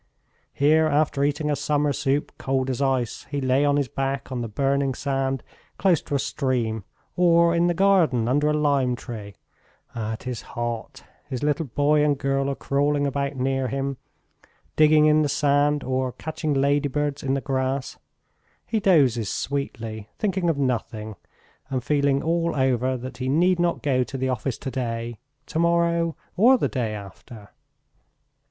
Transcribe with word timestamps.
Here, 0.55 0.87
after 0.87 1.23
eating 1.23 1.51
a 1.51 1.55
summer 1.55 1.93
soup, 1.93 2.31
cold 2.39 2.71
as 2.71 2.81
ice, 2.81 3.27
he 3.29 3.39
lay 3.39 3.63
on 3.63 3.77
his 3.77 3.87
back 3.87 4.31
on 4.31 4.41
the 4.41 4.47
burning 4.47 4.95
sand 4.95 5.43
close 5.77 6.01
to 6.01 6.15
a 6.15 6.19
stream 6.19 6.85
or 7.15 7.53
in 7.53 7.67
the 7.67 7.75
garden 7.75 8.27
under 8.27 8.47
a 8.49 8.53
lime 8.57 8.95
tree.... 8.95 9.35
It 9.95 10.25
is 10.25 10.41
hot.... 10.41 11.03
His 11.29 11.43
little 11.43 11.67
boy 11.67 12.03
and 12.03 12.17
girl 12.17 12.49
are 12.49 12.55
crawling 12.55 13.05
about 13.05 13.35
near 13.35 13.67
him, 13.67 13.97
digging 14.75 15.05
in 15.05 15.21
the 15.21 15.29
sand 15.29 15.83
or 15.83 16.11
catching 16.13 16.55
ladybirds 16.55 17.21
in 17.21 17.35
the 17.35 17.39
grass. 17.41 17.99
He 18.65 18.79
dozes 18.79 19.31
sweetly, 19.31 20.09
thinking 20.17 20.49
of 20.49 20.57
nothing, 20.57 21.15
and 21.69 21.83
feeling 21.83 22.23
all 22.23 22.55
over 22.55 22.97
that 22.97 23.17
he 23.17 23.29
need 23.29 23.59
not 23.59 23.83
go 23.83 24.03
to 24.03 24.17
the 24.17 24.29
office 24.29 24.57
today, 24.57 25.19
tomorrow, 25.45 26.15
or 26.35 26.57
the 26.57 26.69
day 26.69 26.95
after. 26.95 27.51